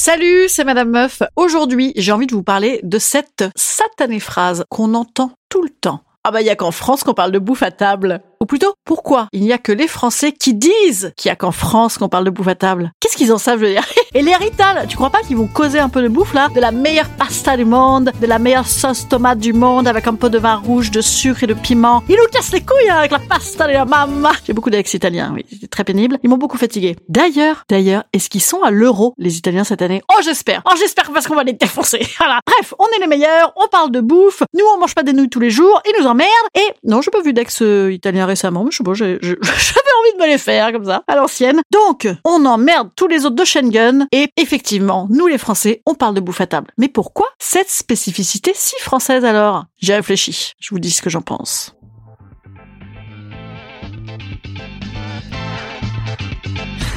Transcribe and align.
Salut, 0.00 0.44
c'est 0.46 0.62
Madame 0.62 0.90
Meuf. 0.90 1.24
Aujourd'hui, 1.34 1.92
j'ai 1.96 2.12
envie 2.12 2.28
de 2.28 2.32
vous 2.32 2.44
parler 2.44 2.78
de 2.84 3.00
cette 3.00 3.46
satanée 3.56 4.20
phrase 4.20 4.64
qu'on 4.68 4.94
entend 4.94 5.32
tout 5.48 5.60
le 5.60 5.70
temps. 5.70 6.02
Ah 6.22 6.30
bah, 6.30 6.40
il 6.40 6.46
y 6.46 6.50
a 6.50 6.54
qu'en 6.54 6.70
France 6.70 7.02
qu'on 7.02 7.14
parle 7.14 7.32
de 7.32 7.40
bouffe 7.40 7.64
à 7.64 7.72
table. 7.72 8.20
Ou 8.40 8.46
plutôt, 8.46 8.74
pourquoi 8.84 9.28
il 9.32 9.42
n'y 9.42 9.52
a 9.52 9.58
que 9.58 9.72
les 9.72 9.88
Français 9.88 10.32
qui 10.32 10.54
disent 10.54 11.12
qu'il 11.16 11.28
y 11.28 11.32
a 11.32 11.36
qu'en 11.36 11.50
France 11.50 11.98
qu'on 11.98 12.08
parle 12.08 12.24
de 12.24 12.30
bouffe 12.30 12.48
à 12.48 12.54
table? 12.54 12.92
Qu'est-ce 13.00 13.16
qu'ils 13.16 13.32
en 13.32 13.38
savent, 13.38 13.60
je 13.60 13.64
veux 13.64 13.72
dire 13.72 13.86
Et 14.14 14.22
les 14.22 14.34
Rital, 14.34 14.86
tu 14.88 14.96
crois 14.96 15.10
pas 15.10 15.20
qu'ils 15.22 15.36
vont 15.36 15.48
causer 15.48 15.78
un 15.80 15.88
peu 15.88 16.02
de 16.02 16.08
bouffe, 16.08 16.34
là? 16.34 16.48
De 16.54 16.60
la 16.60 16.70
meilleure 16.70 17.08
pasta 17.08 17.56
du 17.56 17.64
monde, 17.64 18.12
de 18.20 18.26
la 18.26 18.38
meilleure 18.38 18.66
sauce 18.66 19.08
tomate 19.08 19.38
du 19.38 19.52
monde, 19.52 19.88
avec 19.88 20.06
un 20.06 20.14
peu 20.14 20.30
de 20.30 20.38
vin 20.38 20.56
rouge, 20.56 20.90
de 20.90 21.00
sucre 21.00 21.42
et 21.44 21.46
de 21.46 21.54
piment. 21.54 22.02
Ils 22.08 22.16
nous 22.16 22.28
cassent 22.32 22.52
les 22.52 22.60
couilles 22.60 22.88
hein, 22.88 22.98
avec 22.98 23.10
la 23.10 23.18
pasta 23.18 23.66
de 23.66 23.72
la 23.72 23.84
mamma 23.84 24.32
J'ai 24.46 24.52
beaucoup 24.52 24.70
d'ex 24.70 24.94
italiens, 24.94 25.32
oui, 25.34 25.44
c'est 25.60 25.68
très 25.68 25.84
pénible. 25.84 26.18
Ils 26.22 26.30
m'ont 26.30 26.38
beaucoup 26.38 26.58
fatigué. 26.58 26.96
D'ailleurs, 27.08 27.64
d'ailleurs, 27.68 28.04
est-ce 28.12 28.30
qu'ils 28.30 28.42
sont 28.42 28.62
à 28.62 28.70
l'euro, 28.70 29.14
les 29.18 29.36
Italiens, 29.36 29.64
cette 29.64 29.82
année? 29.82 30.02
Oh, 30.12 30.20
j'espère! 30.22 30.62
Oh, 30.66 30.74
j'espère 30.78 31.10
parce 31.12 31.26
qu'on 31.26 31.34
va 31.34 31.44
les 31.44 31.52
défoncer. 31.52 32.00
Voilà. 32.18 32.40
Bref, 32.46 32.74
on 32.78 32.84
est 32.96 33.00
les 33.00 33.06
meilleurs, 33.06 33.52
on 33.56 33.68
parle 33.68 33.92
de 33.92 34.00
bouffe, 34.00 34.42
nous 34.52 34.64
on 34.74 34.78
mange 34.78 34.94
pas 34.94 35.02
des 35.04 35.12
nouilles 35.12 35.28
tous 35.28 35.40
les 35.40 35.50
jours, 35.50 35.80
ils 35.86 36.02
nous 36.02 36.06
emmerdent, 36.06 36.28
et 36.54 36.74
non, 36.84 37.00
j'ai 37.00 37.10
pas 37.10 37.22
vu 37.22 37.32
d'ex 37.32 37.62
euh, 37.62 37.92
italien 37.92 38.26
récemment, 38.28 38.64
mais 38.64 38.70
je 38.70 38.76
sais 38.76 38.84
pas, 38.84 38.94
j'avais 38.94 39.10
envie 39.10 40.12
de 40.16 40.20
me 40.20 40.26
les 40.26 40.38
faire 40.38 40.72
comme 40.72 40.84
ça, 40.84 41.02
à 41.06 41.16
l'ancienne. 41.16 41.60
Donc, 41.72 42.08
on 42.24 42.44
emmerde 42.46 42.90
tous 42.96 43.08
les 43.08 43.26
autres 43.26 43.36
de 43.36 43.44
Schengen, 43.44 44.06
et 44.12 44.28
effectivement, 44.36 45.08
nous 45.10 45.26
les 45.26 45.38
Français, 45.38 45.82
on 45.86 45.94
parle 45.94 46.14
de 46.14 46.20
bouffe 46.20 46.40
à 46.40 46.46
table. 46.46 46.70
Mais 46.78 46.88
pourquoi 46.88 47.26
cette 47.38 47.70
spécificité 47.70 48.52
si 48.54 48.76
française 48.80 49.24
alors? 49.24 49.64
J'ai 49.80 49.94
réfléchi, 49.94 50.52
je 50.60 50.70
vous 50.70 50.78
dis 50.78 50.90
ce 50.90 51.02
que 51.02 51.10
j'en 51.10 51.22
pense. 51.22 51.74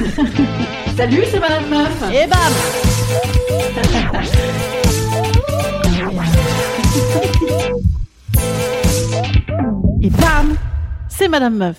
Salut, 0.96 1.22
c'est 1.30 1.40
Madame 1.40 1.68
Meuf 1.68 2.02
Et 2.12 2.26
bam 2.26 2.52
C'est 11.14 11.28
Madame 11.28 11.56
Meuf. 11.56 11.76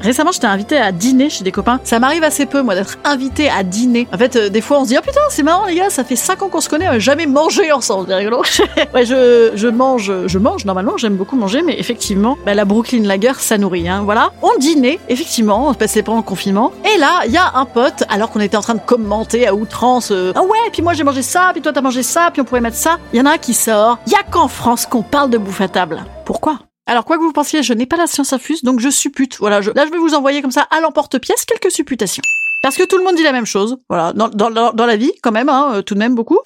Récemment, 0.00 0.32
j'étais 0.32 0.48
invitée 0.48 0.76
à 0.76 0.90
dîner 0.90 1.30
chez 1.30 1.44
des 1.44 1.52
copains. 1.52 1.80
Ça 1.84 1.98
m'arrive 1.98 2.24
assez 2.24 2.44
peu, 2.44 2.60
moi, 2.60 2.74
d'être 2.74 2.98
invitée 3.04 3.48
à 3.48 3.62
dîner. 3.62 4.08
En 4.12 4.18
fait, 4.18 4.36
euh, 4.36 4.48
des 4.48 4.60
fois, 4.60 4.80
on 4.80 4.82
se 4.82 4.88
dit, 4.88 4.96
ah 4.96 5.00
putain, 5.00 5.20
c'est 5.30 5.44
marrant, 5.44 5.64
les 5.66 5.76
gars, 5.76 5.88
ça 5.88 6.04
fait 6.04 6.16
5 6.16 6.42
ans 6.42 6.48
qu'on 6.48 6.60
se 6.60 6.68
connaît, 6.68 6.88
on 6.88 6.92
a 6.92 6.98
jamais 6.98 7.26
mangé 7.26 7.72
ensemble. 7.72 8.06
C'est 8.08 8.14
rigolo. 8.16 8.42
ouais, 8.94 9.06
je, 9.06 9.52
je 9.54 9.68
mange, 9.68 10.12
je 10.26 10.38
mange, 10.38 10.64
normalement, 10.64 10.96
j'aime 10.96 11.14
beaucoup 11.14 11.36
manger, 11.36 11.62
mais 11.62 11.78
effectivement, 11.78 12.36
bah, 12.44 12.54
la 12.54 12.64
Brooklyn 12.64 13.04
Lager, 13.04 13.32
ça 13.38 13.56
nourrit, 13.56 13.88
hein. 13.88 14.02
Voilà. 14.04 14.32
On 14.42 14.58
dînait, 14.58 14.98
effectivement, 15.08 15.68
on 15.68 15.74
passait 15.74 16.02
pendant 16.02 16.18
le 16.18 16.24
confinement. 16.24 16.72
Et 16.94 16.98
là, 16.98 17.20
il 17.24 17.32
y 17.32 17.38
a 17.38 17.52
un 17.54 17.64
pote, 17.64 18.02
alors 18.10 18.30
qu'on 18.30 18.40
était 18.40 18.56
en 18.56 18.62
train 18.62 18.74
de 18.74 18.80
commenter 18.80 19.46
à 19.46 19.54
outrance, 19.54 20.10
euh, 20.10 20.32
ah 20.34 20.42
ouais, 20.42 20.70
puis 20.72 20.82
moi 20.82 20.92
j'ai 20.94 21.04
mangé 21.04 21.22
ça, 21.22 21.50
puis 21.52 21.62
toi 21.62 21.72
t'as 21.72 21.80
mangé 21.80 22.02
ça, 22.02 22.30
puis 22.32 22.42
on 22.42 22.44
pourrait 22.44 22.60
mettre 22.60 22.76
ça. 22.76 22.98
Il 23.12 23.18
y 23.18 23.22
en 23.22 23.26
a 23.26 23.34
un 23.34 23.38
qui 23.38 23.54
sort. 23.54 23.98
Il 24.06 24.12
y 24.12 24.16
a 24.16 24.22
qu'en 24.22 24.48
France 24.48 24.86
qu'on 24.86 25.02
parle 25.02 25.30
de 25.30 25.38
bouffe 25.38 25.60
à 25.60 25.68
table. 25.68 26.04
Pourquoi? 26.24 26.58
Alors, 26.86 27.04
quoi 27.04 27.16
que 27.16 27.22
vous 27.22 27.32
pensiez, 27.32 27.62
je 27.62 27.72
n'ai 27.72 27.86
pas 27.86 27.96
la 27.96 28.06
science 28.06 28.32
infuse, 28.32 28.62
donc 28.62 28.78
je 28.80 28.90
suppute. 28.90 29.38
Voilà, 29.38 29.60
je- 29.62 29.70
là, 29.70 29.86
je 29.86 29.90
vais 29.90 29.98
vous 29.98 30.14
envoyer 30.14 30.42
comme 30.42 30.50
ça 30.50 30.66
à 30.70 30.80
l'emporte-pièce 30.80 31.44
quelques 31.46 31.70
supputations. 31.72 32.22
Parce 32.62 32.76
que 32.76 32.82
tout 32.84 32.98
le 32.98 33.04
monde 33.04 33.16
dit 33.16 33.22
la 33.22 33.32
même 33.32 33.46
chose. 33.46 33.76
Voilà, 33.88 34.12
dans, 34.12 34.86
la 34.86 34.96
vie, 34.96 35.12
quand 35.22 35.32
même, 35.32 35.48
hein, 35.48 35.82
tout 35.84 35.94
de 35.94 35.98
même 35.98 36.14
beaucoup. 36.14 36.38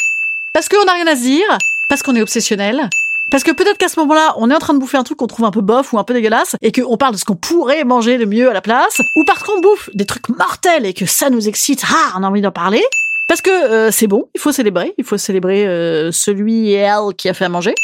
Parce 0.54 0.68
qu'on 0.68 0.84
n'a 0.84 0.92
rien 0.92 1.06
à 1.06 1.14
se 1.16 1.22
dire. 1.22 1.58
Parce 1.88 2.02
qu'on 2.02 2.14
est 2.16 2.22
obsessionnel. 2.22 2.88
Parce 3.30 3.42
que 3.44 3.50
peut-être 3.52 3.78
qu'à 3.78 3.88
ce 3.88 4.00
moment-là, 4.00 4.34
on 4.38 4.50
est 4.50 4.54
en 4.54 4.58
train 4.58 4.74
de 4.74 4.78
bouffer 4.78 4.96
un 4.96 5.02
truc 5.04 5.18
qu'on 5.18 5.26
trouve 5.26 5.44
un 5.44 5.50
peu 5.50 5.60
bof 5.60 5.92
ou 5.92 5.98
un 5.98 6.04
peu 6.04 6.14
dégueulasse, 6.14 6.56
et 6.62 6.72
qu'on 6.72 6.96
parle 6.96 7.12
de 7.12 7.18
ce 7.18 7.24
qu'on 7.24 7.36
pourrait 7.36 7.84
manger 7.84 8.16
de 8.18 8.24
mieux 8.24 8.48
à 8.48 8.52
la 8.52 8.60
place, 8.62 9.00
ou 9.16 9.24
parce 9.24 9.42
qu'on 9.42 9.60
bouffe 9.60 9.90
des 9.94 10.06
trucs 10.06 10.28
mortels 10.30 10.86
et 10.86 10.94
que 10.94 11.04
ça 11.06 11.30
nous 11.30 11.46
excite, 11.48 11.82
ah, 11.88 12.14
on 12.18 12.22
a 12.22 12.28
envie 12.28 12.40
d'en 12.40 12.50
parler. 12.52 12.82
Parce 13.28 13.42
que 13.42 13.50
euh, 13.50 13.90
c'est 13.90 14.06
bon, 14.06 14.28
il 14.34 14.40
faut 14.40 14.52
célébrer, 14.52 14.94
il 14.96 15.04
faut 15.04 15.18
célébrer 15.18 15.66
euh, 15.66 16.10
celui 16.10 16.70
et 16.70 16.76
elle 16.76 17.14
qui 17.16 17.28
a 17.28 17.34
fait 17.34 17.44
à 17.44 17.48
manger. 17.50 17.74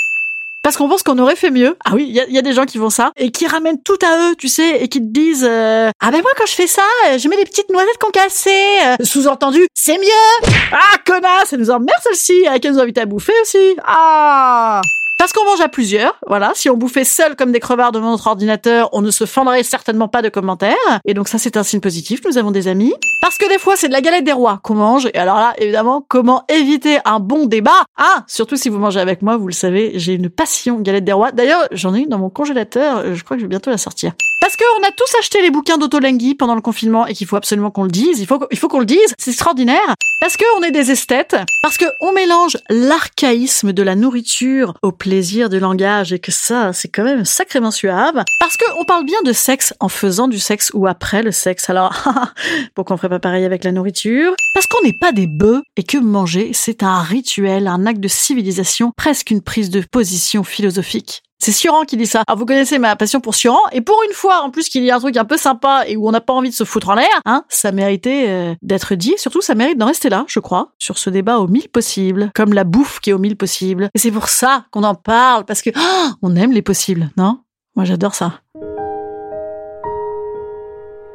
Parce 0.64 0.78
qu'on 0.78 0.88
pense 0.88 1.02
qu'on 1.02 1.19
aurait 1.19 1.36
fait 1.36 1.50
mieux. 1.50 1.76
Ah 1.84 1.91
oui, 1.92 2.06
il 2.08 2.32
y 2.32 2.38
a, 2.38 2.42
des 2.42 2.54
gens 2.54 2.64
qui 2.64 2.78
font 2.78 2.88
ça 2.88 3.12
et 3.16 3.30
qui 3.30 3.47
ramènent 3.47 3.82
tout 3.82 3.98
à 4.02 4.30
eux, 4.30 4.34
tu 4.34 4.48
sais, 4.48 4.82
et 4.82 4.88
qui 4.88 4.98
te 4.98 5.12
disent 5.12 5.47
euh, 5.47 5.91
ah 6.00 6.10
ben 6.10 6.22
moi 6.22 6.30
quand 6.38 6.47
je 6.47 6.54
fais 6.54 6.66
ça, 6.66 6.82
euh, 7.06 7.19
je 7.19 7.28
mets 7.28 7.36
des 7.36 7.44
petites 7.44 7.69
noisettes 7.70 7.98
concassées. 8.00 8.78
Euh, 8.82 8.97
Sous-entendu, 9.04 9.66
c'est 9.75 9.98
mieux. 9.98 10.48
Ah 10.72 10.97
connasse, 11.04 11.50
ça 11.50 11.58
nous 11.58 11.70
emmerde 11.70 12.00
celle-ci. 12.02 12.47
Elle 12.50 12.72
nous 12.72 12.80
invite 12.80 12.97
à 12.97 13.04
bouffer 13.04 13.34
aussi. 13.42 13.76
Ah. 13.84 14.80
Parce 15.24 15.32
qu'on 15.32 15.46
mange 15.46 15.62
à 15.62 15.68
plusieurs, 15.68 16.20
voilà. 16.26 16.52
Si 16.54 16.68
on 16.68 16.76
bouffait 16.76 17.02
seul 17.02 17.34
comme 17.34 17.50
des 17.50 17.58
crevards 17.58 17.92
devant 17.92 18.10
notre 18.10 18.26
ordinateur, 18.26 18.90
on 18.92 19.00
ne 19.00 19.10
se 19.10 19.24
fendrait 19.24 19.62
certainement 19.62 20.06
pas 20.06 20.20
de 20.20 20.28
commentaires. 20.28 20.74
Et 21.06 21.14
donc 21.14 21.28
ça, 21.28 21.38
c'est 21.38 21.56
un 21.56 21.62
signe 21.62 21.80
positif. 21.80 22.20
Nous 22.26 22.36
avons 22.36 22.50
des 22.50 22.68
amis. 22.68 22.92
Parce 23.22 23.38
que 23.38 23.48
des 23.48 23.58
fois, 23.58 23.74
c'est 23.74 23.88
de 23.88 23.94
la 23.94 24.02
galette 24.02 24.24
des 24.24 24.32
rois 24.32 24.60
qu'on 24.62 24.74
mange. 24.74 25.08
Et 25.14 25.16
alors 25.16 25.36
là, 25.36 25.54
évidemment, 25.56 26.04
comment 26.06 26.44
éviter 26.50 26.98
un 27.06 27.20
bon 27.20 27.46
débat? 27.46 27.86
Ah, 27.96 28.24
surtout 28.26 28.56
si 28.56 28.68
vous 28.68 28.78
mangez 28.78 29.00
avec 29.00 29.22
moi, 29.22 29.38
vous 29.38 29.46
le 29.46 29.54
savez, 29.54 29.92
j'ai 29.94 30.12
une 30.12 30.28
passion 30.28 30.78
galette 30.80 31.04
des 31.04 31.14
rois. 31.14 31.32
D'ailleurs, 31.32 31.68
j'en 31.72 31.94
ai 31.94 32.00
une 32.00 32.10
dans 32.10 32.18
mon 32.18 32.28
congélateur. 32.28 33.14
Je 33.14 33.24
crois 33.24 33.38
que 33.38 33.40
je 33.40 33.46
vais 33.46 33.50
bientôt 33.50 33.70
la 33.70 33.78
sortir. 33.78 34.12
Parce 34.44 34.56
qu'on 34.56 34.87
a 34.87 34.91
tous 34.91 35.10
acheté 35.19 35.41
les 35.41 35.50
bouquins 35.50 35.78
d'Otolenghi 35.78 36.34
pendant 36.34 36.55
le 36.55 36.60
confinement 36.60 37.06
et 37.06 37.15
qu'il 37.15 37.27
faut 37.27 37.37
absolument 37.37 37.71
qu'on 37.71 37.84
le 37.84 37.91
dise. 37.91 38.21
Il 38.21 38.27
faut, 38.27 38.47
faut 38.55 38.69
qu'on 38.69 38.81
le 38.81 38.84
dise. 38.84 39.15
C'est 39.16 39.31
extraordinaire. 39.31 39.94
Parce 40.21 40.37
qu'on 40.37 40.62
est 40.62 40.71
des 40.71 40.91
esthètes. 40.91 41.34
Parce 41.62 41.78
qu'on 41.78 42.12
mélange 42.12 42.59
l'archaïsme 42.69 43.72
de 43.72 43.82
la 43.82 43.94
nourriture 43.94 44.75
au 44.82 44.93
plaisir 44.93 45.49
du 45.49 45.60
langage 45.60 46.12
et 46.12 46.19
que 46.19 46.31
ça, 46.31 46.75
c'est 46.75 46.88
quand 46.88 47.05
même 47.05 47.25
sacrément 47.25 47.71
suave. 47.71 48.22
Parce 48.38 48.59
qu'on 48.59 48.84
parle 48.84 49.06
bien 49.06 49.22
de 49.25 49.32
sexe 49.32 49.72
en 49.81 49.88
faisant 49.88 50.28
du 50.28 50.38
sexe 50.38 50.71
ou 50.75 50.87
après 50.87 51.22
le 51.22 51.32
sexe. 51.32 51.71
Alors, 51.71 51.94
pourquoi 52.75 52.97
on 52.97 52.97
ferait 52.99 53.09
pas 53.09 53.21
pareil 53.21 53.47
avec 53.47 53.65
la 53.65 53.72
nourriture? 53.72 54.34
Parce 54.53 54.66
qu'on 54.66 54.82
n'est 54.82 54.99
pas 55.00 55.12
des 55.12 55.26
bœufs 55.26 55.62
et 55.78 55.84
que 55.84 55.97
manger, 55.97 56.50
c'est 56.53 56.82
un 56.82 57.00
rituel, 57.00 57.66
un 57.66 57.87
acte 57.87 58.00
de 58.00 58.09
civilisation, 58.09 58.93
presque 58.94 59.31
une 59.31 59.41
prise 59.41 59.71
de 59.71 59.81
position 59.81 60.44
philosophique. 60.44 61.23
C'est 61.44 61.53
Sioran 61.53 61.82
qui 61.82 61.99
dit 61.99 62.06
ça. 62.06 62.22
Alors 62.27 62.38
vous 62.38 62.47
connaissez 62.47 62.78
ma 62.78 62.97
passion 62.97 63.21
pour 63.21 63.34
Sioran, 63.34 63.60
et 63.71 63.82
pour 63.82 64.03
une 64.09 64.15
fois, 64.15 64.41
en 64.41 64.50
plus 64.50 64.71
qu'il 64.71 64.82
y 64.82 64.88
ait 64.88 64.93
un 64.93 64.99
truc 64.99 65.15
un 65.19 65.27
peu 65.27 65.37
sympa 65.37 65.82
et 65.87 65.94
où 65.94 66.09
on 66.09 66.10
n'a 66.10 66.22
pas 66.22 66.32
envie 66.32 66.49
de 66.49 66.55
se 66.55 66.65
foutre 66.65 66.88
en 66.88 66.94
l'air, 66.94 67.21
hein, 67.27 67.44
ça 67.50 67.71
méritait 67.71 68.25
euh, 68.28 68.55
d'être 68.62 68.94
dit. 68.94 69.12
Et 69.12 69.19
surtout, 69.19 69.43
ça 69.43 69.55
mérite 69.55 69.76
d'en 69.76 69.85
rester 69.85 70.08
là, 70.08 70.25
je 70.26 70.41
crois, 70.41 70.73
sur 70.79 70.96
ce 70.96 71.11
débat 71.11 71.41
aux 71.41 71.46
mille 71.46 71.69
possibles, 71.69 72.31
comme 72.35 72.55
la 72.55 72.64
bouffe 72.64 72.99
qui 73.00 73.11
est 73.11 73.12
aux 73.12 73.19
mille 73.19 73.37
possibles. 73.37 73.91
Et 73.94 73.99
c'est 73.99 74.11
pour 74.11 74.29
ça 74.29 74.64
qu'on 74.70 74.85
en 74.85 74.94
parle, 74.94 75.44
parce 75.44 75.61
que 75.61 75.69
oh, 75.76 76.12
on 76.23 76.35
aime 76.35 76.52
les 76.52 76.62
possibles, 76.62 77.11
non? 77.19 77.41
Moi, 77.76 77.85
j'adore 77.85 78.14
ça. 78.14 78.40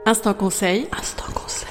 Instant 0.05 0.35
conseil. 0.35 0.87
Instant 0.95 1.33
conseil. 1.33 1.69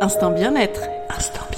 Instant 0.00 0.32
bien-être. 0.32 0.80
Instant 1.16 1.42
bien-être. 1.48 1.51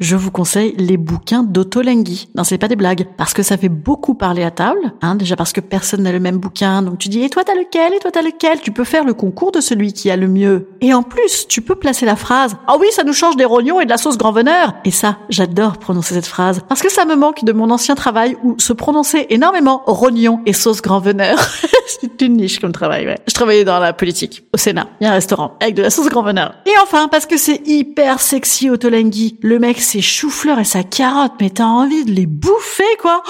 Je 0.00 0.16
vous 0.16 0.30
conseille 0.30 0.74
les 0.78 0.96
bouquins 0.96 1.42
d'Otolenghi. 1.42 2.28
Non, 2.34 2.44
c'est 2.44 2.58
pas 2.58 2.68
des 2.68 2.76
blagues, 2.76 3.06
parce 3.16 3.34
que 3.34 3.42
ça 3.42 3.56
fait 3.56 3.68
beaucoup 3.68 4.14
parler 4.14 4.42
à 4.42 4.50
table. 4.50 4.92
Hein, 5.02 5.14
déjà 5.14 5.36
parce 5.36 5.52
que 5.52 5.60
personne 5.60 6.02
n'a 6.02 6.12
le 6.12 6.20
même 6.20 6.38
bouquin, 6.38 6.82
donc 6.82 6.98
tu 6.98 7.08
dis 7.08 7.22
et 7.22 7.30
toi 7.30 7.44
t'as 7.44 7.54
lequel, 7.54 7.94
et 7.94 7.98
toi 7.98 8.10
t'as 8.10 8.22
lequel? 8.22 8.60
Tu 8.60 8.72
peux 8.72 8.84
faire 8.84 9.04
le 9.04 9.14
concours 9.14 9.52
de 9.52 9.60
celui 9.60 9.92
qui 9.92 10.10
a 10.10 10.16
le 10.16 10.28
mieux. 10.28 10.68
Et 10.80 10.94
en 10.94 11.02
plus, 11.02 11.46
tu 11.46 11.60
peux 11.62 11.74
placer 11.74 12.06
la 12.06 12.16
phrase 12.16 12.56
ah 12.66 12.76
oui, 12.78 12.86
ça 12.90 13.04
nous 13.04 13.12
change 13.12 13.36
des 13.36 13.44
rognons 13.44 13.80
et 13.80 13.84
de 13.84 13.90
la 13.90 13.98
sauce 13.98 14.16
grand 14.16 14.32
veneur. 14.32 14.74
Et 14.84 14.90
ça, 14.90 15.18
j'adore 15.28 15.78
prononcer 15.78 16.14
cette 16.14 16.26
phrase 16.26 16.60
parce 16.68 16.82
que 16.82 16.90
ça 16.90 17.04
me 17.04 17.16
manque 17.16 17.44
de 17.44 17.52
mon 17.52 17.70
ancien 17.70 17.94
travail 17.94 18.36
où 18.42 18.54
se 18.58 18.72
prononcer 18.72 19.26
énormément 19.30 19.82
rognon 19.86 20.40
et 20.46 20.52
sauce 20.52 20.80
grand 20.82 21.00
veneur. 21.00 21.38
c'est 21.86 22.22
une 22.22 22.36
niche 22.36 22.60
comme 22.60 22.72
travail. 22.72 23.06
Ouais. 23.06 23.18
Je 23.26 23.34
travaillais 23.34 23.64
dans 23.64 23.78
la 23.78 23.92
politique 23.92 24.44
au 24.54 24.56
Sénat. 24.58 24.86
Il 25.00 25.04
y 25.04 25.06
a 25.06 25.10
un 25.10 25.14
restaurant 25.14 25.56
avec 25.60 25.74
de 25.74 25.82
la 25.82 25.90
sauce 25.90 26.08
grand 26.08 26.22
veneur. 26.22 26.54
Et 26.66 26.72
enfin, 26.82 27.08
parce 27.08 27.26
que 27.26 27.36
c'est 27.36 27.66
hyper 27.66 28.20
sexy 28.20 28.70
Otolenghi. 28.70 29.38
Le 29.42 29.58
mec, 29.58 29.80
c'est 29.90 30.02
chou-fleur 30.02 30.60
et 30.60 30.64
sa 30.64 30.84
carotte, 30.84 31.32
mais 31.40 31.50
t'as 31.50 31.64
envie 31.64 32.04
de 32.04 32.12
les 32.12 32.26
bouffer, 32.26 32.96
quoi. 33.00 33.24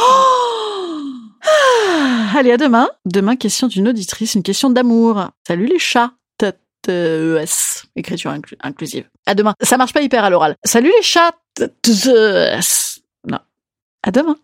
Ah, 1.42 2.36
allez, 2.36 2.52
à 2.52 2.58
demain. 2.58 2.86
Demain, 3.06 3.36
question 3.36 3.66
d'une 3.66 3.88
auditrice, 3.88 4.34
une 4.34 4.42
question 4.42 4.68
d'amour. 4.68 5.30
Salut 5.46 5.64
les 5.66 5.78
chats. 5.78 6.12
T-E-S. 6.82 7.84
Écriture 7.96 8.34
inclusive. 8.62 9.08
À 9.26 9.34
demain. 9.34 9.54
Ça 9.62 9.76
marche 9.78 9.94
pas 9.94 10.02
hyper 10.02 10.24
à 10.24 10.30
l'oral. 10.30 10.56
Salut 10.64 10.92
les 10.96 11.02
chats. 11.02 11.32
Non. 13.26 13.38
À 14.02 14.10
demain. 14.10 14.36